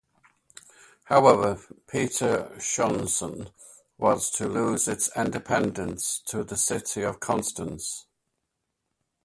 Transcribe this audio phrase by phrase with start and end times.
[1.03, 3.51] However Petershausen
[3.99, 8.07] was to lose its independence to the city of Constance.